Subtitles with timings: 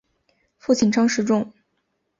[0.57, 1.53] 父亲张时中。